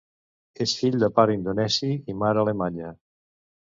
És 0.65 0.73
fill 0.77 0.97
de 1.03 1.09
pare 1.19 1.35
indonesi 1.39 1.91
i 2.15 2.19
mare 2.25 2.43
alemanya. 2.45 2.91